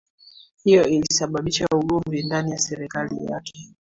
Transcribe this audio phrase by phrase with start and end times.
[0.63, 3.63] hiyo ilisababisha ugomvi ndani ya serikali yake